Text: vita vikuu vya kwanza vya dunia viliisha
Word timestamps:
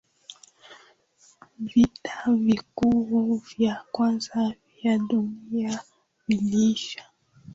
vita 1.59 2.23
vikuu 2.35 3.35
vya 3.37 3.81
kwanza 3.91 4.53
vya 4.83 4.97
dunia 4.97 5.79
viliisha 6.27 7.05